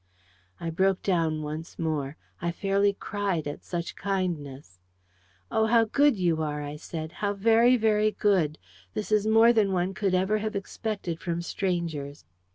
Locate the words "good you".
5.85-6.41